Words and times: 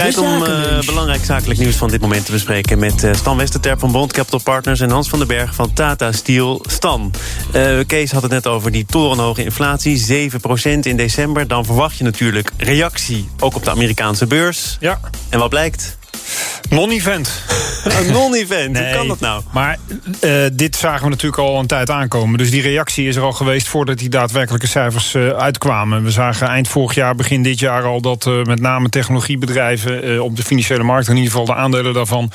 Tijd 0.00 0.18
om 0.18 0.42
uh, 0.42 0.80
belangrijk 0.86 1.24
zakelijk 1.24 1.60
nieuws 1.60 1.76
van 1.76 1.88
dit 1.88 2.00
moment 2.00 2.24
te 2.26 2.32
bespreken... 2.32 2.78
met 2.78 3.02
uh, 3.02 3.14
Stan 3.14 3.36
Westerterp 3.36 3.80
van 3.80 3.92
Bond 3.92 4.12
Capital 4.12 4.40
Partners... 4.42 4.80
en 4.80 4.90
Hans 4.90 5.08
van 5.08 5.18
den 5.18 5.28
Berg 5.28 5.54
van 5.54 5.72
Tata 5.72 6.12
Steel. 6.12 6.64
Stan, 6.68 7.12
uh, 7.54 7.78
Kees 7.86 8.12
had 8.12 8.22
het 8.22 8.30
net 8.30 8.46
over 8.46 8.70
die 8.70 8.86
torenhoge 8.86 9.44
inflatie. 9.44 10.30
7% 10.30 10.78
in 10.80 10.96
december. 10.96 11.48
Dan 11.48 11.64
verwacht 11.64 11.96
je 11.96 12.04
natuurlijk 12.04 12.50
reactie, 12.56 13.28
ook 13.38 13.54
op 13.54 13.64
de 13.64 13.70
Amerikaanse 13.70 14.26
beurs. 14.26 14.76
Ja. 14.80 15.00
En 15.28 15.38
wat 15.38 15.48
blijkt? 15.48 15.98
Non-event. 16.70 17.44
Een 18.00 18.12
non-event, 18.12 18.78
hoe 18.78 18.90
kan 18.92 19.08
dat 19.08 19.20
nou? 19.20 19.42
Maar 19.52 19.78
uh, 20.24 20.44
dit 20.52 20.76
zagen 20.76 21.02
we 21.04 21.08
natuurlijk 21.08 21.42
al 21.42 21.58
een 21.58 21.66
tijd 21.66 21.90
aankomen. 21.90 22.38
Dus 22.38 22.50
die 22.50 22.62
reactie 22.62 23.08
is 23.08 23.16
er 23.16 23.22
al 23.22 23.32
geweest 23.32 23.68
voordat 23.68 23.98
die 23.98 24.08
daadwerkelijke 24.08 24.66
cijfers 24.66 25.14
uh, 25.14 25.28
uitkwamen. 25.28 26.02
We 26.04 26.10
zagen 26.10 26.48
eind 26.48 26.68
vorig 26.68 26.94
jaar, 26.94 27.14
begin 27.14 27.42
dit 27.42 27.58
jaar 27.58 27.84
al... 27.84 28.00
dat 28.00 28.26
uh, 28.26 28.42
met 28.42 28.60
name 28.60 28.88
technologiebedrijven 28.88 30.22
op 30.22 30.36
de 30.36 30.42
financiële 30.42 30.82
markt... 30.82 31.08
in 31.08 31.16
ieder 31.16 31.30
geval 31.30 31.46
de 31.46 31.54
aandelen 31.54 31.94
daarvan 31.94 32.30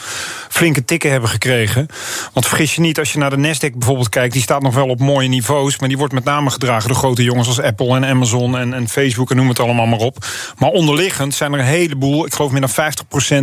flinke 0.56 0.86
tikken 0.86 1.12
hebben 1.12 1.30
gekregen. 1.30 1.88
Want 2.34 2.48
vergis 2.48 2.76
je 2.76 2.82
niet, 2.82 3.00
als 3.00 3.14
je 3.14 3.20
naar 3.20 3.30
de 3.30 3.38
Nasdaq 3.38 3.78
bijvoorbeeld 3.78 4.10
kijkt... 4.10 4.34
die 4.34 4.42
staat 4.42 4.62
nog 4.62 4.74
wel 4.74 4.88
op 4.88 5.00
mooie 5.00 5.28
niveaus... 5.28 5.80
maar 5.80 5.90
die 5.90 5.98
wordt 5.98 6.14
met 6.14 6.24
name 6.24 6.50
gedragen 6.50 6.88
door 6.88 6.98
grote 6.98 7.24
jongens 7.24 7.48
als 7.48 7.62
Apple 7.62 7.96
en 7.96 8.06
Amazon... 8.06 8.58
en, 8.58 8.74
en 8.74 8.90
Facebook 8.90 9.30
en 9.30 9.36
noem 9.36 9.48
het 9.48 9.60
allemaal 9.60 9.86
maar 9.86 10.00
op. 10.00 10.26
Maar 10.58 10.70
onderliggend 10.70 11.34
zijn 11.34 11.54
er 11.54 11.60
een 11.60 11.66
heleboel, 11.66 12.26
ik 12.26 12.34
geloof 12.34 12.52
meer 12.52 12.62
dan 12.62 12.94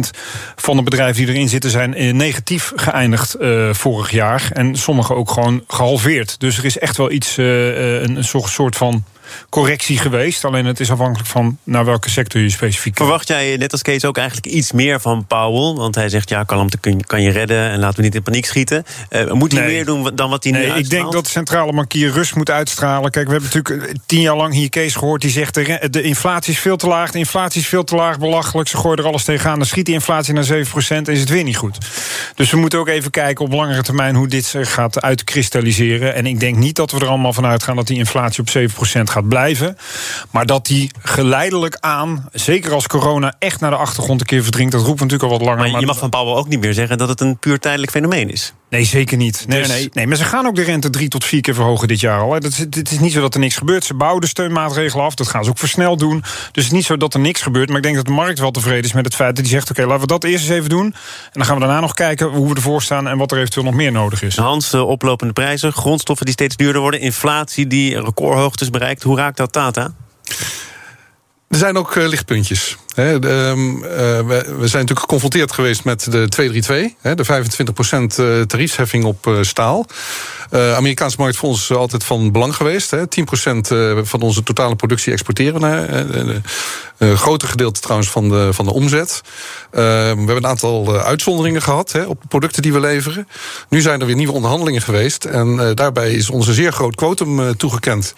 50% 0.06 0.19
van 0.56 0.77
de 0.77 0.83
bedrijven 0.83 1.25
die 1.25 1.34
erin 1.34 1.48
zitten 1.48 1.70
zijn 1.70 2.17
negatief 2.17 2.73
geëindigd 2.77 3.37
uh, 3.41 3.73
vorig 3.73 4.11
jaar. 4.11 4.51
En 4.53 4.77
sommige 4.77 5.15
ook 5.15 5.31
gewoon 5.31 5.65
gehalveerd. 5.67 6.41
Dus 6.41 6.59
er 6.59 6.65
is 6.65 6.79
echt 6.79 6.97
wel 6.97 7.11
iets, 7.11 7.39
uh, 7.39 8.03
een, 8.03 8.17
een 8.17 8.25
soort 8.25 8.77
van 8.77 9.05
correctie 9.49 9.99
geweest. 9.99 10.45
Alleen 10.45 10.67
het 10.67 10.81
is 10.81 10.91
afhankelijk 10.91 11.29
van 11.29 11.59
naar 11.65 11.85
welke 11.85 12.11
sector 12.11 12.41
je 12.41 12.51
specifiek. 12.51 12.97
Verwacht 12.97 13.29
jij 13.29 13.57
net 13.57 13.73
als 13.73 13.83
Kees 13.83 14.05
ook 14.05 14.17
eigenlijk 14.17 14.47
iets 14.47 14.73
meer 14.73 15.01
van 15.01 15.27
Powell? 15.27 15.75
Want 15.75 15.95
hij 15.95 16.09
zegt 16.09 16.29
ja, 16.29 16.43
kalmte 16.43 16.79
kan 17.07 17.23
je 17.23 17.31
redden 17.31 17.71
en 17.71 17.79
laten 17.79 17.97
we 17.97 18.03
niet 18.03 18.15
in 18.15 18.23
paniek 18.23 18.47
schieten. 18.47 18.84
Uh, 19.11 19.33
moet 19.33 19.53
hij 19.53 19.61
nee. 19.61 19.75
meer 19.75 19.84
doen 19.84 20.11
dan 20.15 20.31
wat 20.31 20.45
hij 20.45 20.53
nee, 20.53 20.62
nu 20.62 20.71
uitstraalt? 20.71 20.93
Ik 20.93 21.01
denk 21.01 21.12
dat 21.12 21.25
de 21.25 21.31
centrale 21.31 21.73
bankier 21.73 22.11
rust 22.11 22.34
moet 22.34 22.51
uitstralen. 22.51 23.11
Kijk, 23.11 23.27
we 23.27 23.33
hebben 23.33 23.51
natuurlijk 23.53 23.98
tien 24.06 24.21
jaar 24.21 24.37
lang 24.37 24.55
hier 24.55 24.69
Kees 24.69 24.95
gehoord 24.95 25.21
die 25.21 25.31
zegt 25.31 25.55
de, 25.55 25.89
de 25.91 26.03
inflatie 26.03 26.53
is 26.53 26.59
veel 26.59 26.77
te 26.77 26.87
laag, 26.87 27.11
de 27.11 27.19
inflatie 27.19 27.61
is 27.61 27.67
veel 27.67 27.84
te 27.84 27.95
laag, 27.95 28.19
belachelijk. 28.19 28.69
Ze 28.69 28.77
gooien 28.77 28.99
er 28.99 29.05
alles 29.05 29.25
tegenaan. 29.25 29.59
Dan 29.59 29.67
schiet 29.67 29.87
die 29.87 29.95
inflatie 29.95 30.34
naar 30.34 30.45
7% 30.45 30.49
en 30.89 31.05
is 31.05 31.21
het 31.21 31.28
weer 31.28 31.45
niet 31.45 31.56
goed. 31.56 31.78
Dus 32.34 32.51
we 32.51 32.56
moeten 32.56 32.78
ook 32.78 32.89
even 32.89 33.11
kijken 33.11 33.45
op 33.45 33.53
langere 33.53 33.83
termijn 33.83 34.15
hoe 34.15 34.28
dit 34.28 34.45
zich 34.45 34.73
gaat 34.73 35.01
uitkristalliseren. 35.01 36.15
En 36.15 36.27
ik 36.27 36.41
denk 36.41 36.56
niet 36.56 36.77
dat 36.77 36.91
we 36.91 37.01
er 37.01 37.06
allemaal 37.06 37.33
van 37.33 37.47
uitgaan 37.47 37.77
dat 37.77 37.87
die 37.87 37.99
inflatie 37.99 38.43
op 38.43 38.71
7% 38.71 39.03
gaat 39.03 39.22
blijven. 39.28 39.77
Maar 40.31 40.47
dat 40.47 40.67
die 40.67 40.91
geleidelijk 40.98 41.77
aan, 41.81 42.28
zeker 42.33 42.73
als 42.73 42.87
corona 42.87 43.34
echt 43.39 43.61
naar 43.61 43.70
de 43.70 43.77
achtergrond 43.77 44.20
een 44.20 44.27
keer 44.27 44.42
verdringt, 44.42 44.73
dat 44.73 44.83
roept 44.83 45.01
natuurlijk 45.01 45.31
al 45.31 45.39
wat 45.39 45.47
langer. 45.47 45.70
Maar 45.70 45.81
je 45.81 45.87
mag 45.87 45.98
van 45.98 46.11
Powell 46.11 46.34
ook 46.34 46.48
niet 46.48 46.61
meer 46.61 46.75
zeggen 46.75 46.98
dat 46.98 47.09
het 47.09 47.20
een 47.20 47.39
puur 47.39 47.59
tijdelijk 47.59 47.93
fenomeen 47.93 48.31
is. 48.31 48.53
Nee, 48.73 48.84
zeker 48.84 49.17
niet. 49.17 49.45
Nee, 49.48 49.59
dus... 49.59 49.69
nee, 49.69 49.91
nee, 49.92 50.06
maar 50.06 50.17
ze 50.17 50.25
gaan 50.25 50.47
ook 50.47 50.55
de 50.55 50.62
rente 50.62 50.91
drie 50.91 51.09
tot 51.09 51.25
vier 51.25 51.41
keer 51.41 51.55
verhogen 51.55 51.89
dit 51.89 52.01
jaar 52.01 52.20
al. 52.20 52.33
Het 52.33 52.91
is 52.92 52.98
niet 52.98 53.12
zo 53.12 53.20
dat 53.20 53.34
er 53.34 53.41
niks 53.41 53.56
gebeurt. 53.56 53.84
Ze 53.84 53.95
bouwen 53.95 54.20
de 54.20 54.27
steunmaatregelen 54.27 55.05
af. 55.05 55.15
Dat 55.15 55.28
gaan 55.28 55.45
ze 55.45 55.51
ook 55.51 55.59
versneld 55.59 55.98
doen. 55.98 56.20
Dus 56.20 56.31
het 56.47 56.56
is 56.56 56.70
niet 56.70 56.84
zo 56.84 56.97
dat 56.97 57.15
er 57.15 57.20
niks 57.20 57.43
gebeurt. 57.43 57.69
Maar 57.69 57.77
ik 57.77 57.83
denk 57.83 57.97
dat 57.97 58.06
de 58.06 58.12
markt 58.12 58.39
wel 58.39 58.50
tevreden 58.50 58.84
is 58.84 58.93
met 58.93 59.05
het 59.05 59.15
feit 59.15 59.37
dat 59.37 59.45
hij 59.45 59.55
zegt: 59.55 59.70
oké, 59.70 59.87
laten 59.87 60.00
we 60.00 60.06
dat 60.06 60.25
eerst 60.25 60.45
eens 60.45 60.56
even 60.59 60.69
doen. 60.69 60.84
En 60.84 60.95
dan 61.33 61.45
gaan 61.45 61.55
we 61.55 61.61
daarna 61.61 61.81
nog 61.81 61.95
kijken 61.95 62.27
hoe 62.28 62.48
we 62.48 62.55
ervoor 62.55 62.83
staan 62.83 63.09
en 63.09 63.19
wat 63.19 63.33
er 63.33 63.39
eventueel 63.39 63.65
nog 63.67 63.75
meer 63.75 63.93
nodig 63.93 64.23
is. 64.23 64.37
Hans, 64.37 64.70
de 64.70 64.84
oplopende 64.84 65.33
prijzen, 65.33 65.73
grondstoffen 65.73 66.27
die 66.27 66.34
steeds 66.34 66.56
duurder 66.56 66.81
worden, 66.81 67.00
inflatie 67.00 67.67
die 67.67 68.00
recordhoogtes 68.00 68.70
bereikt. 68.70 69.03
Hoe 69.03 69.17
raakt 69.17 69.37
dat 69.37 69.53
Tata? 69.53 69.95
Er 71.48 71.59
zijn 71.59 71.77
ook 71.77 71.95
uh, 71.95 72.09
lichtpuntjes. 72.09 72.77
Um, 72.97 73.77
uh, 73.77 73.83
we, 73.83 74.45
zijn 74.47 74.59
natuurlijk 74.59 75.01
geconfronteerd 75.01 75.53
geweest 75.53 75.85
met 75.85 76.01
de 76.01 76.29
232, 76.29 76.93
he, 77.01 77.15
de 77.15 78.45
25% 78.45 78.47
tariefsheffing 78.47 79.05
op 79.05 79.27
uh, 79.27 79.43
staal. 79.43 79.87
Uh, 80.55 80.75
Amerikaanse 80.75 81.17
markt 81.19 81.36
voor 81.36 81.48
ons 81.48 81.72
altijd 81.72 82.05
van 82.05 82.32
belang 82.32 82.56
geweest. 82.56 82.91
Hè. 82.91 82.99
10% 82.99 83.03
van 84.03 84.21
onze 84.21 84.43
totale 84.43 84.77
productie 84.77 85.12
exporteren 85.12 85.60
naar. 85.60 85.88
Een 86.99 87.19
groter 87.19 87.49
gedeelte 87.49 87.81
trouwens 87.81 88.10
van 88.10 88.28
de, 88.28 88.49
van 88.53 88.65
de 88.65 88.72
omzet. 88.72 89.21
we 89.71 89.81
hebben 89.81 90.37
een 90.37 90.47
aantal 90.47 90.97
uitzonderingen 90.97 91.62
gehad 91.62 91.93
hè, 91.93 92.04
op 92.04 92.22
de 92.22 92.28
producten 92.28 92.62
die 92.62 92.72
we 92.72 92.81
leveren. 92.81 93.28
Nu 93.69 93.81
zijn 93.81 94.00
er 94.00 94.06
weer 94.06 94.16
nieuwe 94.16 94.32
onderhandelingen 94.32 94.82
geweest. 94.82 95.25
En 95.25 95.75
daarbij 95.75 96.12
is 96.12 96.31
ons 96.31 96.47
een 96.47 96.54
zeer 96.54 96.72
groot 96.72 96.94
quotum 96.94 97.56
toegekend. 97.56 98.15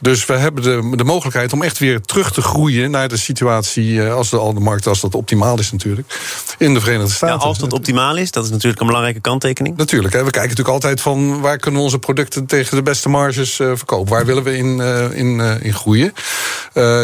Dus 0.00 0.26
we 0.26 0.32
hebben 0.32 0.62
de, 0.62 0.96
de 0.96 1.04
mogelijkheid 1.04 1.52
om 1.52 1.62
echt 1.62 1.78
weer 1.78 2.00
terug 2.00 2.32
te 2.32 2.42
groeien 2.42 2.90
naar 2.90 3.08
de 3.08 3.16
situatie 3.16 4.02
als 4.02 4.30
de, 4.30 4.38
al 4.38 4.54
de 4.54 4.60
markt, 4.60 4.86
als 4.86 5.00
dat 5.00 5.14
optimaal 5.14 5.58
is 5.58 5.72
natuurlijk, 5.72 6.18
in 6.58 6.74
de 6.74 6.80
Verenigde 6.80 7.12
Staten. 7.12 7.38
Ja, 7.38 7.42
als 7.42 7.58
dat 7.58 7.72
optimaal 7.72 8.16
is, 8.16 8.30
dat 8.30 8.44
is 8.44 8.50
natuurlijk 8.50 8.80
een 8.80 8.86
belangrijke 8.86 9.20
kanttekening. 9.20 9.76
Natuurlijk, 9.76 10.14
hè, 10.14 10.18
we 10.24 10.30
kijken 10.30 10.48
natuurlijk 10.48 10.74
altijd 10.74 11.00
van 11.00 11.40
waar 11.40 11.58
kunnen 11.66 11.84
we 11.84 11.90
onze 11.90 12.06
producten 12.06 12.46
tegen 12.46 12.76
de 12.76 12.82
beste 12.82 13.08
marges 13.08 13.58
uh, 13.58 13.70
verkopen. 13.74 14.12
Waar 14.12 14.26
willen 14.26 14.42
we 14.42 14.56
in, 14.56 14.78
uh, 14.78 15.18
in, 15.18 15.38
uh, 15.38 15.54
in 15.60 15.74
groeien? 15.74 16.12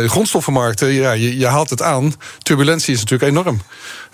grondstoffenmarkten, 0.06 0.92
ja, 0.92 1.12
je, 1.12 1.38
je 1.38 1.46
haalt 1.46 1.70
het 1.70 1.82
aan. 1.82 2.14
Turbulentie 2.38 2.94
is 2.94 3.00
natuurlijk 3.00 3.30
enorm. 3.30 3.60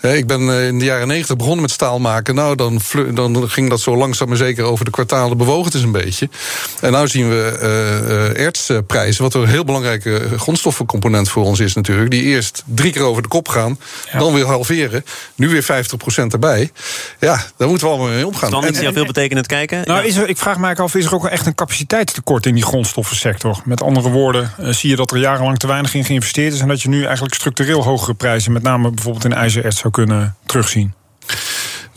Ik 0.01 0.27
ben 0.27 0.49
in 0.49 0.79
de 0.79 0.85
jaren 0.85 1.07
negentig 1.07 1.35
begonnen 1.35 1.61
met 1.61 1.71
staal 1.71 1.99
maken. 1.99 2.35
Nou, 2.35 2.55
dan, 2.55 2.81
dan 3.13 3.49
ging 3.49 3.69
dat 3.69 3.79
zo 3.79 3.97
langzaam 3.97 4.27
maar 4.27 4.37
zeker 4.37 4.63
over 4.63 4.85
de 4.85 4.91
kwartalen 4.91 5.37
bewogen 5.37 5.65
het 5.65 5.73
is 5.73 5.81
een 5.81 5.91
beetje. 5.91 6.29
En 6.81 6.91
nu 6.95 7.07
zien 7.07 7.29
we 7.29 7.59
uh, 7.61 8.45
ertsprijzen, 8.45 9.23
wat 9.23 9.33
een 9.33 9.47
heel 9.47 9.63
belangrijke 9.63 10.21
grondstoffencomponent 10.37 11.29
voor 11.29 11.43
ons 11.43 11.59
is 11.59 11.73
natuurlijk. 11.73 12.11
Die 12.11 12.23
eerst 12.23 12.63
drie 12.65 12.91
keer 12.91 13.01
over 13.01 13.21
de 13.21 13.27
kop 13.27 13.47
gaan, 13.47 13.79
ja. 14.11 14.19
dan 14.19 14.33
weer 14.33 14.45
halveren. 14.45 15.05
Nu 15.35 15.49
weer 15.49 15.63
50% 15.63 15.65
erbij. 16.27 16.71
Ja, 17.19 17.43
daar 17.57 17.67
moeten 17.67 17.87
we 17.87 17.93
allemaal 17.93 18.13
mee 18.13 18.27
omgaan. 18.27 18.51
Dan 18.51 18.67
is 18.67 18.85
al 18.85 18.93
veel 18.93 19.05
betekenend 19.05 19.47
kijken. 19.47 19.81
Nou, 19.85 20.05
is 20.05 20.15
er, 20.15 20.29
ik 20.29 20.37
vraag 20.39 20.57
mij 20.57 20.75
af, 20.75 20.95
is 20.95 21.05
er 21.05 21.13
ook 21.13 21.27
echt 21.27 21.45
een 21.45 21.55
capaciteitstekort 21.55 22.45
in 22.45 22.53
die 22.53 22.63
grondstoffensector? 22.63 23.61
Met 23.65 23.83
andere 23.83 24.09
woorden, 24.09 24.51
zie 24.57 24.89
je 24.89 24.95
dat 24.95 25.11
er 25.11 25.17
jarenlang 25.17 25.57
te 25.57 25.67
weinig 25.67 25.93
in 25.93 26.05
geïnvesteerd 26.05 26.53
is... 26.53 26.61
en 26.61 26.67
dat 26.67 26.81
je 26.81 26.89
nu 26.89 27.03
eigenlijk 27.03 27.35
structureel 27.35 27.83
hogere 27.83 28.13
prijzen, 28.13 28.51
met 28.51 28.63
name 28.63 28.91
bijvoorbeeld 28.91 29.25
in 29.25 29.33
ijzererts, 29.33 29.79
zou 29.79 29.93
kunnen 29.93 30.35
terugzien? 30.45 30.93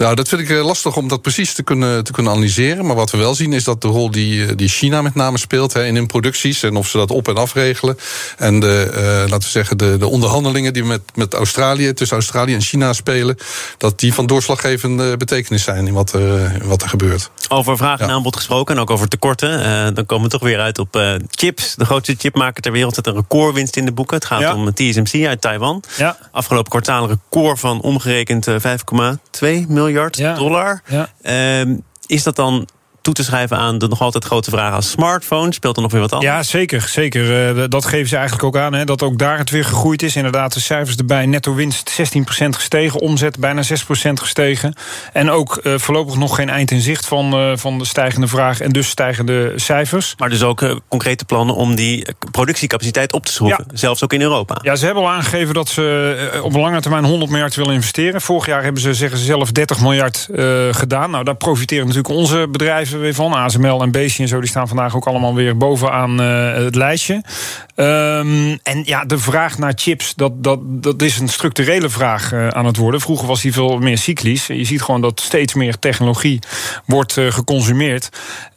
Nou, 0.03 0.15
dat 0.15 0.29
vind 0.29 0.41
ik 0.41 0.63
lastig 0.63 0.97
om 0.97 1.09
dat 1.09 1.23
precies 1.23 1.55
te 1.55 1.63
kunnen, 1.63 2.05
te 2.05 2.13
kunnen 2.13 2.33
analyseren. 2.33 2.87
Maar 2.87 2.97
wat 2.97 3.11
we 3.11 3.19
wel 3.19 3.35
zien 3.35 3.53
is 3.53 3.65
dat 3.65 3.81
de 3.81 3.89
rol 3.89 4.11
die, 4.11 4.55
die 4.55 4.69
China 4.69 5.03
met 5.03 5.15
name 5.15 5.39
speelt 5.39 5.73
hè, 5.73 5.85
in 5.85 5.95
hun 5.95 6.07
producties 6.07 6.63
en 6.63 6.77
of 6.77 6.89
ze 6.89 6.97
dat 6.97 7.11
op- 7.11 7.29
en 7.29 7.37
afregelen. 7.37 7.99
En 8.39 8.61
de, 8.61 8.91
uh, 8.91 9.31
laten 9.31 9.39
we 9.39 9.49
zeggen, 9.49 9.79
de, 9.79 9.97
de 9.99 10.07
onderhandelingen 10.07 10.73
die 10.73 10.85
met, 10.85 11.01
met 11.15 11.35
Australië, 11.35 11.93
tussen 11.93 12.17
Australië 12.17 12.55
en 12.55 12.61
China 12.61 12.93
spelen, 12.93 13.37
dat 13.79 13.99
die 13.99 14.15
van 14.15 14.27
doorslaggevende 14.27 15.17
betekenis 15.17 15.63
zijn 15.63 15.87
in 15.87 15.93
wat 15.93 16.13
er, 16.13 16.53
wat 16.65 16.83
er 16.83 16.89
gebeurt. 16.89 17.31
Over 17.49 17.77
vraag 17.77 18.01
en 18.01 18.07
ja. 18.07 18.13
aanbod 18.13 18.37
gesproken 18.37 18.75
en 18.75 18.81
ook 18.81 18.91
over 18.91 19.09
tekorten. 19.09 19.61
Uh, 19.61 19.95
dan 19.95 20.07
komen 20.07 20.25
we 20.25 20.31
toch 20.31 20.43
weer 20.43 20.61
uit 20.61 20.79
op 20.79 20.97
uh, 20.97 21.15
chips. 21.31 21.75
De 21.75 21.85
grootste 21.85 22.15
chipmaker 22.19 22.63
ter 22.63 22.73
wereld 22.73 22.95
zet 22.95 23.07
een 23.07 23.15
recordwinst 23.15 23.77
in 23.77 23.85
de 23.85 23.93
boeken. 23.93 24.17
Het 24.17 24.27
gaat 24.27 24.41
ja. 24.41 24.55
om 24.55 24.75
TSMC 24.75 25.27
uit 25.27 25.41
Taiwan. 25.41 25.83
Ja. 25.97 26.17
Afgelopen 26.33 26.71
kwartaal 26.71 27.03
een 27.03 27.09
record 27.09 27.61
van 27.61 27.81
omgerekend 27.81 28.47
5,2 28.51 28.57
miljard 29.69 29.91
miljard 29.93 30.39
dollar. 30.39 30.83
Uh, 31.23 31.77
is 32.07 32.23
dat 32.23 32.37
dan 32.37 32.69
toe 33.03 33.15
te 33.15 33.25
schrijven 33.25 33.57
aan 33.57 33.79
de 33.79 33.89
nog 33.89 34.01
altijd 34.01 34.25
grote 34.25 34.51
vraag 34.51 34.75
als 34.75 34.91
smartphone? 34.91 35.53
Speelt 35.53 35.77
er 35.77 35.83
nog 35.83 35.93
weer 35.93 36.01
wat 36.01 36.13
anders? 36.13 36.33
Ja, 36.33 36.43
zeker. 36.43 36.81
zeker. 36.81 37.57
Uh, 37.57 37.65
dat 37.69 37.85
geven 37.85 38.09
ze 38.09 38.17
eigenlijk 38.17 38.45
ook 38.45 38.57
aan. 38.57 38.73
Hè, 38.73 38.85
dat 38.85 39.03
ook 39.03 39.19
daar 39.19 39.39
het 39.39 39.51
weer 39.51 39.65
gegroeid 39.65 40.03
is. 40.03 40.17
Inderdaad, 40.17 40.53
de 40.53 40.61
cijfers 40.61 40.97
erbij. 40.97 41.27
Netto 41.27 41.55
winst 41.55 42.01
16% 42.01 42.49
gestegen. 42.49 43.01
Omzet 43.01 43.39
bijna 43.39 43.63
6% 43.63 43.67
gestegen. 44.13 44.75
En 45.13 45.31
ook 45.31 45.61
uh, 45.63 45.79
voorlopig 45.79 46.17
nog 46.17 46.35
geen 46.35 46.49
eind 46.49 46.71
in 46.71 46.81
zicht 46.81 47.07
van, 47.07 47.41
uh, 47.41 47.57
van 47.57 47.79
de 47.79 47.85
stijgende 47.85 48.27
vraag. 48.27 48.61
En 48.61 48.73
dus 48.73 48.89
stijgende 48.89 49.53
cijfers. 49.57 50.15
Maar 50.19 50.29
dus 50.29 50.43
ook 50.43 50.81
concrete 50.89 51.25
plannen 51.25 51.55
om 51.55 51.75
die 51.75 52.07
productiecapaciteit 52.31 53.13
op 53.13 53.27
te 53.27 53.33
schroeven. 53.33 53.65
Ja. 53.69 53.77
Zelfs 53.77 54.05
ook 54.05 54.13
in 54.13 54.23
Europa. 54.23 54.59
Ja, 54.63 54.77
ze 54.77 54.85
hebben 54.85 55.03
al 55.03 55.11
aangegeven 55.11 55.55
dat 55.55 55.69
ze 55.69 56.41
op 56.43 56.55
lange 56.55 56.81
termijn 56.81 57.05
100 57.05 57.31
miljard 57.31 57.55
willen 57.55 57.75
investeren. 57.75 58.21
Vorig 58.21 58.47
jaar 58.47 58.63
hebben 58.63 58.83
ze, 58.83 58.95
zeggen 58.95 59.19
ze 59.19 59.25
zelf, 59.25 59.53
30 59.53 59.81
miljard 59.81 60.29
gedaan. 60.71 61.11
Nou, 61.11 61.25
daar 61.25 61.37
profiteren 61.37 61.87
natuurlijk 61.87 62.15
onze 62.15 62.49
bedrijven 62.51 62.92
weer 62.99 63.15
van. 63.15 63.33
ASML 63.33 63.83
en 63.83 63.91
Beestje 63.91 64.23
en 64.23 64.29
zo, 64.29 64.41
die 64.41 64.49
staan 64.49 64.69
vandaag 64.69 64.97
ook 64.97 65.07
allemaal 65.07 65.35
weer 65.35 65.57
bovenaan 65.57 66.21
uh, 66.21 66.55
het 66.55 66.75
lijstje. 66.75 67.23
Um, 67.75 68.59
en 68.63 68.83
ja, 68.85 69.05
de 69.05 69.19
vraag 69.19 69.59
naar 69.59 69.73
chips, 69.77 70.15
dat, 70.15 70.45
dat, 70.45 70.59
dat 70.63 71.03
is 71.03 71.19
een 71.19 71.29
structurele 71.29 71.89
vraag 71.89 72.33
uh, 72.33 72.49
aan 72.49 72.67
het 72.67 72.77
worden. 72.77 73.01
Vroeger 73.01 73.27
was 73.27 73.43
die 73.43 73.53
veel 73.53 73.79
meer 73.79 73.99
cyclisch. 73.99 74.47
Je 74.47 74.65
ziet 74.65 74.83
gewoon 74.83 75.01
dat 75.01 75.21
steeds 75.21 75.55
meer 75.55 75.79
technologie 75.79 76.39
wordt 76.87 77.17
uh, 77.17 77.33
geconsumeerd. 77.33 78.09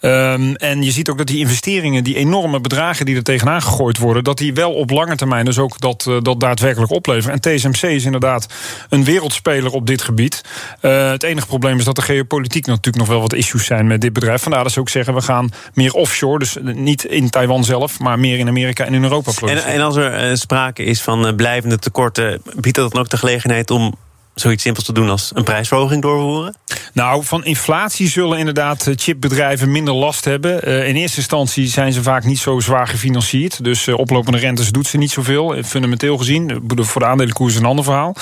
Um, 0.01 0.55
en 0.55 0.83
je 0.83 0.91
ziet 0.91 1.09
ook 1.09 1.17
dat 1.17 1.27
die 1.27 1.39
investeringen, 1.39 2.03
die 2.03 2.15
enorme 2.15 2.59
bedragen 2.59 3.05
die 3.05 3.15
er 3.15 3.23
tegenaan 3.23 3.61
gegooid 3.61 3.97
worden, 3.97 4.23
dat 4.23 4.37
die 4.37 4.53
wel 4.53 4.73
op 4.73 4.89
lange 4.89 5.15
termijn 5.15 5.45
dus 5.45 5.57
ook 5.57 5.79
dat, 5.79 6.09
dat 6.21 6.39
daadwerkelijk 6.39 6.91
opleveren. 6.91 7.39
En 7.41 7.55
TSMC 7.55 7.81
is 7.81 8.05
inderdaad 8.05 8.53
een 8.89 9.03
wereldspeler 9.03 9.71
op 9.71 9.87
dit 9.87 10.01
gebied. 10.01 10.41
het 10.79 11.23
enige 11.23 11.47
probleem 11.47 11.77
is 11.77 11.85
dat 11.85 11.95
de 11.95 12.01
geopolitiek 12.01 12.65
natuurlijk 12.65 12.97
nog 12.97 13.07
wel 13.07 13.21
wat 13.21 13.33
issues 13.33 13.65
zijn 13.65 13.87
met 13.87 14.01
dit 14.01 14.13
bedrijf 14.13 14.24
chipbedrijf. 14.25 14.41
Vandaar 14.41 14.63
dat 14.63 14.71
ze 14.71 14.79
ook 14.79 14.89
zeggen, 14.89 15.13
we 15.13 15.21
gaan 15.21 15.49
meer 15.73 15.93
offshore. 15.93 16.39
Dus 16.39 16.57
niet 16.61 17.03
in 17.03 17.29
Taiwan 17.29 17.63
zelf, 17.63 17.99
maar 17.99 18.19
meer 18.19 18.39
in 18.39 18.47
Amerika 18.47 18.85
en 18.85 18.93
in 18.93 19.03
Europa 19.03 19.31
produceren. 19.31 19.63
En, 19.65 19.73
en 19.73 19.81
als 19.81 19.95
er 19.95 20.37
sprake 20.37 20.83
is 20.83 21.01
van 21.01 21.35
blijvende 21.35 21.79
tekorten... 21.79 22.41
biedt 22.55 22.75
dat 22.77 22.91
dan 22.91 23.01
ook 23.01 23.09
de 23.09 23.17
gelegenheid 23.17 23.71
om 23.71 23.95
zoiets 24.35 24.63
simpels 24.63 24.85
te 24.85 24.93
doen 24.93 25.09
als 25.09 25.31
een 25.33 25.43
prijsverhoging 25.43 26.01
doorvoeren? 26.01 26.55
Nou, 26.93 27.23
van 27.23 27.45
inflatie 27.45 28.09
zullen 28.09 28.37
inderdaad 28.37 28.89
chipbedrijven 28.95 29.71
minder 29.71 29.93
last 29.93 30.25
hebben. 30.25 30.69
Uh, 30.69 30.87
in 30.87 30.95
eerste 30.95 31.17
instantie 31.17 31.67
zijn 31.67 31.93
ze 31.93 32.03
vaak 32.03 32.23
niet 32.23 32.39
zo 32.39 32.59
zwaar 32.59 32.87
gefinancierd. 32.87 33.63
Dus 33.63 33.87
uh, 33.87 33.97
oplopende 33.97 34.37
rentes 34.37 34.71
doet 34.71 34.87
ze 34.87 34.97
niet 34.97 35.11
zoveel, 35.11 35.63
fundamenteel 35.63 36.17
gezien. 36.17 36.63
Voor 36.75 37.01
de 37.01 37.07
aandelenkoers 37.07 37.53
is 37.53 37.59
een 37.59 37.65
ander 37.65 37.83
verhaal. 37.83 38.15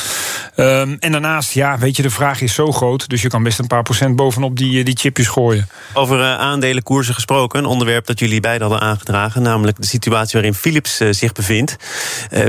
Um, 0.55 0.97
en 0.99 1.11
daarnaast, 1.11 1.53
ja, 1.53 1.77
weet 1.77 1.95
je, 1.95 2.01
de 2.01 2.09
vraag 2.09 2.41
is 2.41 2.53
zo 2.53 2.71
groot. 2.71 3.09
Dus 3.09 3.21
je 3.21 3.27
kan 3.27 3.43
best 3.43 3.59
een 3.59 3.67
paar 3.67 3.83
procent 3.83 4.15
bovenop 4.15 4.57
die, 4.57 4.83
die 4.83 4.97
chipjes 4.97 5.27
gooien. 5.27 5.69
Over 5.93 6.19
uh, 6.19 6.37
aandelenkoersen 6.37 7.13
gesproken, 7.13 7.59
een 7.59 7.65
onderwerp 7.65 8.05
dat 8.05 8.19
jullie 8.19 8.39
beiden 8.39 8.67
hadden 8.67 8.87
aangedragen. 8.87 9.41
Namelijk 9.41 9.77
de 9.77 9.87
situatie 9.87 10.31
waarin 10.33 10.53
Philips 10.53 10.97
zich 11.09 11.31
bevindt. 11.31 11.75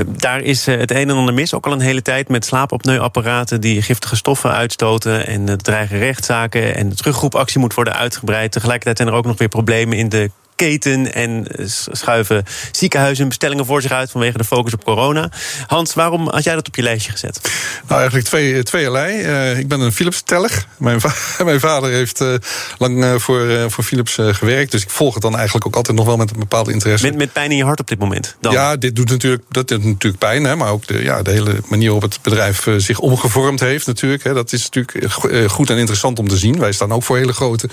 daar 0.07 0.41
is 0.41 0.65
het 0.65 0.91
een 0.91 1.09
en 1.09 1.15
ander 1.15 1.33
mis, 1.33 1.53
ook 1.53 1.65
al 1.65 1.71
een 1.71 1.79
hele 1.79 2.01
tijd, 2.01 2.29
met 2.29 2.45
slaapopneuapparaten 2.45 3.54
die 3.59 3.81
giftige 3.81 4.15
stoffen 4.15 4.51
uitstoten 4.51 5.27
en 5.27 5.57
dreigen 5.57 5.99
rechtszaken 5.99 6.75
en 6.75 6.89
de 6.89 6.95
terugroepactie 6.95 7.59
moet 7.59 7.73
worden 7.73 7.95
uitgebreid. 7.95 8.51
Tegelijkertijd 8.51 8.97
zijn 8.97 9.09
er 9.09 9.15
ook 9.15 9.25
nog 9.25 9.37
weer 9.37 9.47
problemen 9.47 9.97
in 9.97 10.09
de 10.09 10.31
keten 10.55 11.13
en 11.13 11.45
schuiven 11.91 12.43
ziekenhuizen 12.71 13.27
bestellingen 13.27 13.65
voor 13.65 13.81
zich 13.81 13.91
uit 13.91 14.11
vanwege 14.11 14.37
de 14.37 14.43
focus 14.43 14.73
op 14.73 14.83
corona. 14.83 15.29
Hans, 15.67 15.93
waarom 15.93 16.29
had 16.29 16.43
jij 16.43 16.55
dat 16.55 16.67
op 16.67 16.75
je 16.75 16.81
lijstje 16.81 17.11
gezet? 17.11 17.39
Nou, 17.87 17.99
eigenlijk 17.99 18.27
twee, 18.27 18.63
tweeërlei. 18.63 19.21
Uh, 19.21 19.59
ik 19.59 19.67
ben 19.67 19.79
een 19.79 19.93
Philips-teller. 19.93 20.65
Mijn, 20.77 21.01
va 21.01 21.13
mijn, 21.43 21.59
vader 21.59 21.91
heeft 21.91 22.21
uh, 22.21 22.33
lang 22.77 23.03
uh, 23.03 23.15
voor, 23.15 23.71
voor 23.71 23.83
Philips 23.83 24.17
gewerkt, 24.19 24.71
dus 24.71 24.81
ik 24.81 24.89
volg 24.89 25.13
het 25.13 25.23
dan 25.23 25.35
eigenlijk 25.35 25.65
ook 25.65 25.75
altijd 25.75 25.97
nog 25.97 26.05
wel 26.05 26.17
met 26.17 26.31
een 26.31 26.39
bepaalde 26.39 26.71
interesse. 26.71 27.05
Met, 27.05 27.15
met 27.15 27.33
pijn 27.33 27.51
in 27.51 27.57
je 27.57 27.63
hart 27.63 27.79
op 27.79 27.87
dit 27.87 27.99
moment? 27.99 28.35
Dan? 28.39 28.51
Ja, 28.51 28.75
dit 28.75 28.95
doet 28.95 29.09
natuurlijk, 29.09 29.43
dat 29.49 29.67
doet 29.67 29.83
natuurlijk 29.83 30.17
pijn, 30.17 30.43
hè, 30.43 30.55
maar 30.55 30.71
ook 30.71 30.87
de, 30.87 31.03
ja, 31.03 31.21
de 31.21 31.31
hele 31.31 31.55
manier 31.67 31.91
waarop 31.91 32.11
het 32.11 32.21
bedrijf 32.21 32.67
zich 32.77 32.99
omgevormd 32.99 33.59
heeft 33.59 33.87
natuurlijk. 33.87 34.23
Hè, 34.23 34.33
dat 34.33 34.51
is 34.51 34.69
natuurlijk 34.69 35.13
goed 35.51 35.69
en 35.69 35.77
interessant 35.77 36.19
om 36.19 36.27
te 36.27 36.37
zien. 36.37 36.59
Wij 36.59 36.71
staan 36.71 36.91
ook 36.91 37.03
voor 37.03 37.17
hele 37.17 37.33
grote 37.33 37.69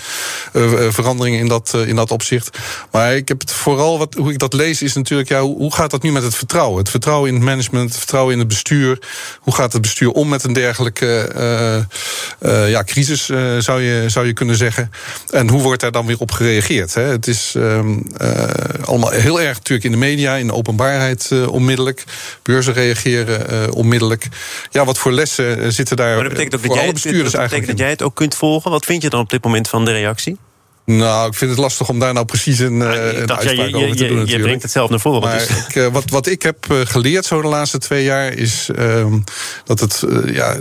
veranderingen 0.91 1.39
in 1.39 1.49
dat, 1.49 1.75
in 1.87 1.97
dat 1.97 2.11
opzicht. 2.11 2.59
Maar 2.91 3.17
ik 3.17 3.29
heb 3.29 3.41
het 3.41 3.53
vooral, 3.53 3.99
wat, 3.99 4.15
hoe 4.15 4.33
ik 4.33 4.39
dat 4.39 4.53
lees, 4.53 4.83
is 4.83 4.95
natuurlijk, 4.95 5.29
ja, 5.29 5.41
hoe 5.41 5.75
gaat 5.75 5.91
dat 5.91 6.03
nu 6.03 6.13
met 6.13 6.23
het 6.23 6.35
vertrouwen? 6.35 6.79
Het 6.79 6.91
vertrouwen 6.91 7.29
in 7.29 7.35
het 7.35 7.45
management, 7.45 7.89
het 7.89 7.99
vertrouwen 7.99 8.33
in 8.33 8.39
het 8.39 8.49
bestuur. 8.49 8.99
Hoe 9.41 9.55
gaat 9.55 9.73
het 9.73 9.83
bestuur 9.83 10.11
om 10.11 10.29
met 10.29 10.45
een 10.45 10.53
dergelijke 10.53 11.33
uh, 11.37 12.51
uh, 12.53 12.71
ja, 12.71 12.85
crisis, 12.85 13.29
uh, 13.29 13.59
zou, 13.59 13.83
je, 13.83 14.09
zou 14.09 14.27
je 14.27 14.33
kunnen 14.33 14.57
zeggen? 14.57 14.91
En 15.31 15.49
hoe 15.49 15.63
wordt 15.63 15.81
daar 15.81 15.93
dan 15.93 16.07
weer 16.07 16.19
op 16.19 16.31
gereageerd? 16.31 16.95
Hè? 16.95 17.03
Het 17.03 17.27
is 17.27 17.55
um, 17.57 18.03
allemaal 18.85 19.11
heel 19.11 19.41
erg 19.41 19.57
natuurlijk 19.57 19.85
in 19.85 19.91
de 19.91 19.97
media, 19.97 20.35
in 20.37 20.47
de 20.47 20.55
openbaarheid 20.55 21.31
onmiddellijk. 21.47 22.05
Beurzen 22.43 22.73
reageren 22.73 23.73
onmiddellijk. 23.73 24.29
Ja, 24.71 24.85
wat 24.85 24.99
voor 24.99 25.13
lessen 25.13 25.73
zitten 25.73 25.97
daar 25.97 26.15
maar 26.15 26.25
dat 26.25 26.33
betekent 26.33 26.61
voor 26.61 26.69
dat 26.69 26.77
alle 26.77 26.85
jij, 26.85 26.93
bestuurders 26.93 27.31
dat 27.31 27.41
eigenlijk 27.41 27.67
betekent 27.67 27.79
dat 27.79 27.79
jij 27.79 27.91
het 27.91 28.03
ook 28.03 28.15
kunt 28.15 28.35
volgen. 28.35 28.71
Wat 28.71 28.85
vind 28.85 29.03
je 29.03 29.11
dan 29.11 29.21
op 29.21 29.31
dit 29.31 29.45
moment 29.45 29.69
van 29.69 29.85
de 29.85 29.93
reactie? 29.93 30.37
Nou, 30.85 31.29
ik 31.29 31.35
vind 31.35 31.51
het 31.51 31.61
lastig 31.61 31.89
om 31.89 31.99
daar 31.99 32.13
nou 32.13 32.27
precies 32.27 32.59
een, 32.59 32.81
uh, 32.81 33.19
een 33.19 33.27
dacht, 33.27 33.41
uitspraak 33.41 33.69
ja, 33.69 33.79
je, 33.79 33.85
over 33.85 33.97
te 33.97 34.03
je, 34.03 34.09
doen. 34.09 34.17
Je 34.17 34.21
natuurlijk. 34.21 34.43
brengt 34.43 34.63
het 34.63 34.73
zelf 34.73 34.91
naar 34.91 35.01
voren. 35.01 35.21
Maar 35.21 35.39
dus. 35.39 35.75
ik, 35.75 35.93
wat, 35.93 36.11
wat 36.11 36.27
ik 36.27 36.43
heb 36.43 36.67
uh, 36.71 36.79
geleerd 36.85 37.25
zo 37.25 37.43
de 37.43 37.49
laatste 37.49 37.79
twee 37.79 38.05
jaar 38.05 38.33
is 38.33 38.69
uh, 38.79 39.07
dat 39.65 39.81
het 39.81 40.05
ja, 40.27 40.57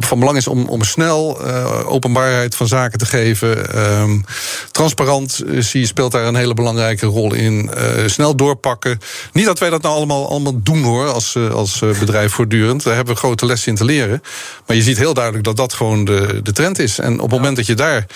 van 0.00 0.18
belang 0.18 0.36
is 0.36 0.46
om, 0.46 0.68
om 0.68 0.82
snel 0.82 1.40
openbaarheid 1.84 2.54
van 2.54 2.68
zaken 2.68 2.98
te 2.98 3.06
geven. 3.06 3.78
Um, 3.78 4.24
transparantie 4.70 5.86
speelt 5.86 6.12
daar 6.12 6.26
een 6.26 6.34
hele 6.34 6.54
belangrijke 6.54 7.06
rol 7.06 7.34
in. 7.34 7.70
snel 8.06 8.36
doorpakken. 8.36 8.98
Niet 9.32 9.44
dat 9.44 9.58
wij 9.58 9.70
dat 9.70 9.82
nou 9.82 9.94
allemaal, 9.94 10.28
allemaal 10.28 10.60
doen 10.62 10.82
hoor, 10.82 11.08
als, 11.08 11.36
als 11.36 11.78
bedrijf 11.78 12.32
voortdurend. 12.32 12.82
Daar 12.82 12.94
hebben 12.94 13.14
we 13.14 13.20
grote 13.20 13.46
lessen 13.46 13.68
in 13.68 13.76
te 13.76 13.84
leren. 13.84 14.22
Maar 14.66 14.76
je 14.76 14.82
ziet 14.82 14.98
heel 14.98 15.14
duidelijk 15.14 15.44
dat 15.44 15.56
dat 15.56 15.72
gewoon 15.72 16.04
de, 16.04 16.40
de 16.42 16.52
trend 16.52 16.78
is. 16.78 16.98
En 16.98 17.12
op 17.14 17.20
het 17.20 17.38
moment 17.38 17.56
dat 17.56 17.66
je 17.66 17.74
daar 17.74 18.06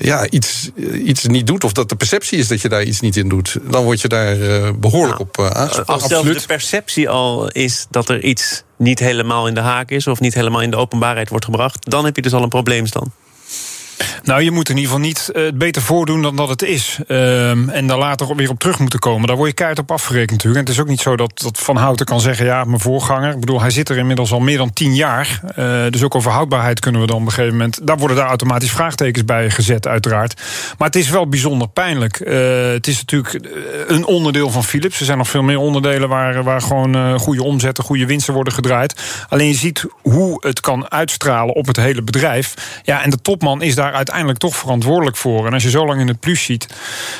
ja, 0.00 0.28
iets, 0.30 0.70
iets 1.04 1.26
niet 1.26 1.46
doet, 1.46 1.64
of 1.64 1.72
dat 1.72 1.88
de 1.88 1.96
perceptie 1.96 2.38
is 2.38 2.48
dat 2.48 2.60
je 2.60 2.68
daar 2.68 2.82
iets 2.82 3.00
niet 3.00 3.16
in 3.16 3.28
doet, 3.28 3.56
dan 3.70 3.84
word 3.84 4.00
je 4.00 4.08
daar 4.08 4.36
uh, 4.36 4.70
behoorlijk 4.76 5.18
ja. 5.18 5.24
op 5.24 5.38
uh, 5.38 5.46
aangesproken. 5.46 5.94
Als 5.94 6.04
zelfs 6.04 6.28
de 6.28 6.46
perceptie 6.46 7.08
al 7.08 7.48
is 7.48 7.86
dat 7.90 8.08
er 8.08 8.24
iets 8.24 8.62
niet 8.76 8.98
helemaal 8.98 9.46
in 9.46 9.54
de 9.54 9.60
haak 9.60 9.90
is, 9.90 10.06
of 10.06 10.20
niet 10.20 10.34
helemaal 10.34 10.60
in 10.60 10.70
de 10.70 10.76
openbaarheid 10.76 11.28
wordt 11.28 11.44
gebracht, 11.44 11.90
dan 11.90 12.04
heb 12.04 12.16
je 12.16 12.22
dus 12.22 12.32
al 12.32 12.42
een 12.42 12.48
probleemstand. 12.48 13.08
Nou, 14.24 14.42
je 14.42 14.50
moet 14.50 14.68
in 14.68 14.76
ieder 14.76 14.90
geval 14.90 15.06
niet 15.06 15.30
het 15.32 15.58
beter 15.58 15.82
voordoen 15.82 16.22
dan 16.22 16.36
dat 16.36 16.48
het 16.48 16.62
is. 16.62 16.98
Um, 17.08 17.68
en 17.68 17.86
daar 17.86 17.98
later 17.98 18.36
weer 18.36 18.50
op 18.50 18.58
terug 18.58 18.78
moeten 18.78 18.98
komen. 18.98 19.26
Daar 19.26 19.36
word 19.36 19.48
je 19.48 19.54
keihard 19.54 19.80
op 19.80 19.90
afgerekend 19.90 20.30
natuurlijk. 20.30 20.60
En 20.60 20.66
het 20.66 20.74
is 20.74 20.80
ook 20.80 20.90
niet 20.90 21.00
zo 21.00 21.16
dat, 21.16 21.40
dat 21.40 21.58
Van 21.58 21.76
Houten 21.76 22.06
kan 22.06 22.20
zeggen... 22.20 22.46
ja, 22.46 22.64
mijn 22.64 22.80
voorganger, 22.80 23.30
ik 23.30 23.40
bedoel, 23.40 23.60
hij 23.60 23.70
zit 23.70 23.88
er 23.88 23.96
inmiddels 23.96 24.32
al 24.32 24.40
meer 24.40 24.56
dan 24.56 24.72
tien 24.72 24.94
jaar. 24.94 25.40
Uh, 25.58 25.82
dus 25.90 26.02
ook 26.02 26.14
over 26.14 26.30
houdbaarheid 26.30 26.80
kunnen 26.80 27.00
we 27.00 27.06
dan 27.06 27.16
op 27.16 27.22
een 27.22 27.32
gegeven 27.32 27.52
moment... 27.52 27.86
daar 27.86 27.96
worden 27.96 28.16
daar 28.16 28.26
automatisch 28.26 28.70
vraagtekens 28.70 29.24
bij 29.24 29.50
gezet, 29.50 29.86
uiteraard. 29.86 30.40
Maar 30.78 30.86
het 30.86 30.96
is 30.96 31.10
wel 31.10 31.28
bijzonder 31.28 31.68
pijnlijk. 31.68 32.20
Uh, 32.20 32.36
het 32.72 32.86
is 32.86 32.98
natuurlijk 32.98 33.48
een 33.86 34.04
onderdeel 34.04 34.50
van 34.50 34.64
Philips. 34.64 34.98
Er 34.98 35.04
zijn 35.04 35.18
nog 35.18 35.28
veel 35.28 35.42
meer 35.42 35.58
onderdelen 35.58 36.08
waar, 36.08 36.42
waar 36.42 36.62
gewoon 36.62 37.18
goede 37.18 37.42
omzetten... 37.42 37.84
goede 37.84 38.06
winsten 38.06 38.34
worden 38.34 38.52
gedraaid. 38.52 39.24
Alleen 39.28 39.48
je 39.48 39.54
ziet 39.54 39.84
hoe 40.02 40.46
het 40.46 40.60
kan 40.60 40.90
uitstralen 40.90 41.54
op 41.54 41.66
het 41.66 41.76
hele 41.76 42.02
bedrijf. 42.02 42.54
Ja, 42.82 43.02
en 43.02 43.10
de 43.10 43.22
topman 43.22 43.62
is 43.62 43.74
daar 43.74 43.84
uiteindelijk 43.84 44.12
toch 44.38 44.56
verantwoordelijk 44.56 45.16
voor. 45.16 45.46
En 45.46 45.52
als 45.52 45.62
je 45.62 45.70
zo 45.70 45.86
lang 45.86 46.00
in 46.00 46.08
het 46.08 46.20
plus 46.20 46.42
ziet, 46.42 46.66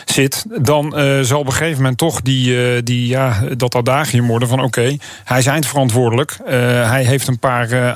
zit, 0.04 0.44
dan 0.48 1.00
uh, 1.00 1.20
zal 1.20 1.38
op 1.38 1.46
een 1.46 1.52
gegeven 1.52 1.76
moment 1.76 1.98
toch 1.98 2.20
die, 2.20 2.74
uh, 2.74 2.80
die, 2.84 3.06
ja, 3.06 3.42
dat 3.56 3.74
adagium 3.74 4.26
worden 4.26 4.48
van 4.48 4.58
oké, 4.58 4.66
okay, 4.66 5.00
hij 5.24 5.38
is 5.38 5.46
eindverantwoordelijk. 5.46 6.38
Uh, 6.40 6.50
hij 6.90 7.04
heeft 7.04 7.28
een 7.28 7.38
paar 7.38 7.94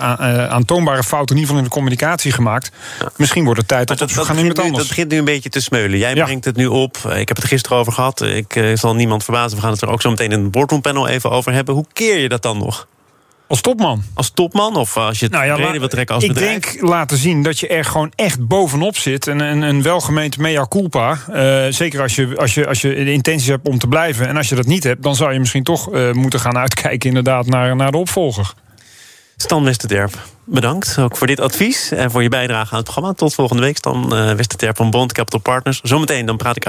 aantoonbare 0.48 1.02
fouten 1.02 1.36
in 1.36 1.40
ieder 1.40 1.40
geval 1.40 1.58
in 1.58 1.64
de 1.64 1.70
communicatie 1.70 2.32
gemaakt. 2.32 2.70
Ja. 3.00 3.10
Misschien 3.16 3.44
wordt 3.44 3.58
het 3.58 3.68
tijd 3.68 3.88
dat, 3.88 3.98
dat 3.98 4.12
we 4.12 4.24
gaan 4.24 4.38
iemand 4.38 4.58
anders. 4.58 4.78
Dat 4.78 4.88
begint 4.88 5.10
nu 5.10 5.18
een 5.18 5.24
beetje 5.24 5.48
te 5.48 5.60
smeulen. 5.60 5.98
Jij 5.98 6.14
ja. 6.14 6.24
brengt 6.24 6.44
het 6.44 6.56
nu 6.56 6.66
op. 6.66 6.96
Ik 6.96 7.28
heb 7.28 7.36
het 7.36 7.46
gisteren 7.46 7.78
over 7.78 7.92
gehad. 7.92 8.20
Ik 8.20 8.70
zal 8.74 8.94
niemand 8.94 9.24
verbazen. 9.24 9.56
We 9.56 9.62
gaan 9.62 9.72
het 9.72 9.82
er 9.82 9.90
ook 9.90 10.02
zo 10.02 10.10
meteen 10.10 10.32
in 10.32 10.42
het 10.42 10.50
boardroompanel 10.50 11.08
even 11.08 11.30
over 11.30 11.52
hebben. 11.52 11.74
Hoe 11.74 11.86
keer 11.92 12.18
je 12.18 12.28
dat 12.28 12.42
dan 12.42 12.58
nog? 12.58 12.86
Als 13.48 13.60
topman. 13.60 14.02
Als 14.14 14.30
topman? 14.30 14.76
Of 14.76 14.96
als 14.96 15.18
je 15.18 15.24
het 15.24 15.34
nou 15.34 15.46
ja, 15.46 15.54
reden 15.54 15.78
wil 15.78 15.88
trekken 15.88 16.14
als 16.14 16.24
ik 16.24 16.32
bedrijf? 16.32 16.56
Ik 16.56 16.62
denk 16.62 16.88
laten 16.88 17.16
zien 17.16 17.42
dat 17.42 17.60
je 17.60 17.68
er 17.68 17.84
gewoon 17.84 18.12
echt 18.14 18.46
bovenop 18.46 18.96
zit. 18.96 19.26
En 19.26 19.40
een, 19.40 19.62
een 19.62 19.82
welgemeend 19.82 20.38
mea 20.38 20.66
culpa. 20.68 21.18
Uh, 21.30 21.72
zeker 21.72 22.02
als 22.02 22.14
je, 22.14 22.36
als, 22.36 22.54
je, 22.54 22.66
als 22.66 22.80
je 22.80 22.88
de 22.88 23.12
intenties 23.12 23.48
hebt 23.48 23.68
om 23.68 23.78
te 23.78 23.86
blijven. 23.86 24.28
En 24.28 24.36
als 24.36 24.48
je 24.48 24.54
dat 24.54 24.66
niet 24.66 24.84
hebt, 24.84 25.02
dan 25.02 25.16
zou 25.16 25.32
je 25.32 25.38
misschien 25.38 25.62
toch 25.62 25.92
uh, 25.92 26.12
moeten 26.12 26.40
gaan 26.40 26.58
uitkijken 26.58 27.08
inderdaad 27.08 27.46
naar, 27.46 27.76
naar 27.76 27.90
de 27.90 27.96
opvolger. 27.96 28.52
Stan 29.36 29.64
Westerterp, 29.64 30.18
bedankt 30.44 30.98
ook 30.98 31.16
voor 31.16 31.26
dit 31.26 31.40
advies 31.40 31.90
en 31.90 32.10
voor 32.10 32.22
je 32.22 32.28
bijdrage 32.28 32.70
aan 32.70 32.76
het 32.76 32.84
programma. 32.84 33.12
Tot 33.12 33.34
volgende 33.34 33.62
week, 33.62 33.76
Stan 33.76 34.08
Westerterp 34.08 34.76
van 34.76 34.90
Bond 34.90 35.12
Capital 35.12 35.40
Partners. 35.40 35.80
Zometeen 35.82 36.26
dan 36.26 36.36
praat 36.36 36.56
ik 36.56 36.66